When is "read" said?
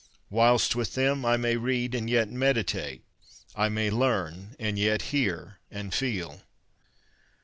1.57-1.93